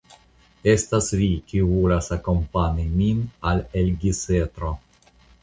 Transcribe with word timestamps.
Estas 0.71 1.09
vi, 1.19 1.27
kiu 1.51 1.67
volas 1.73 2.07
akompani 2.17 2.87
min 3.03 3.21
al 3.53 3.63
Elgisetro. 3.83 4.75